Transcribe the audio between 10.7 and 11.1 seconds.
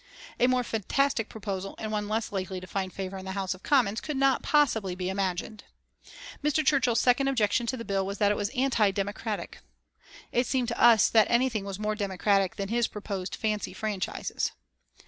us